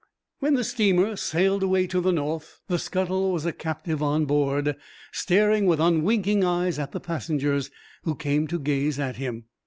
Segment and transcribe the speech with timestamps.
[0.39, 4.75] When the steamer sailed away to the north, the scuttle was a captive on board,
[5.11, 7.69] staring with unwinking eyes at the passengers
[8.01, 9.45] who came to gaze at him.